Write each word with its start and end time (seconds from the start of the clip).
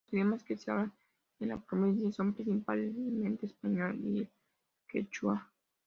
Los 0.07 0.13
idiomas 0.13 0.43
que 0.43 0.57
se 0.57 0.71
hablan 0.71 0.91
en 1.39 1.49
la 1.49 1.57
provincia 1.59 2.11
son 2.11 2.33
principalmente 2.33 3.45
español 3.45 3.99
y 4.03 4.17
el 4.21 4.29
quechua. 4.87 5.47